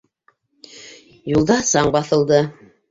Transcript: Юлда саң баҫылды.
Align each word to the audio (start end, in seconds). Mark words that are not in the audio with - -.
Юлда 1.35 1.61
саң 1.75 1.95
баҫылды. 1.99 2.43